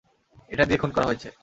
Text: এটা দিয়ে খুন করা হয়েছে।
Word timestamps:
এটা 0.51 0.63
দিয়ে 0.65 0.79
খুন 0.81 0.91
করা 0.91 1.05
হয়েছে। 1.05 1.31